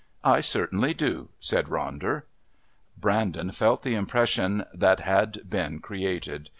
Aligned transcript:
"I 0.23 0.41
certainly 0.41 0.95
do," 0.95 1.29
said 1.39 1.67
Ronder. 1.67 2.23
Brandon 2.97 3.51
felt 3.51 3.83
the 3.83 3.93
impression 3.93 4.65
that 4.73 5.01
had 5.01 5.47
been 5.47 5.79
created. 5.79 6.49